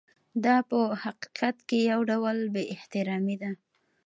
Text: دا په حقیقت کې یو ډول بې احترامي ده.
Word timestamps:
دا 0.45 0.55
په 0.69 0.79
حقیقت 1.03 1.55
کې 1.67 1.77
یو 1.91 1.99
ډول 2.11 2.37
بې 2.53 2.63
احترامي 2.75 3.35
ده. 3.41 3.51